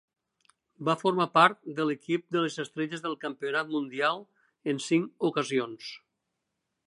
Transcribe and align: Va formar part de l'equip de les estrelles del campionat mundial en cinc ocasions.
Va 0.87 0.95
formar 1.01 1.27
part 1.33 1.59
de 1.79 1.85
l'equip 1.89 2.23
de 2.37 2.41
les 2.45 2.57
estrelles 2.63 3.05
del 3.05 3.13
campionat 3.27 3.71
mundial 3.75 4.25
en 4.73 4.83
cinc 4.87 5.27
ocasions. 5.31 5.93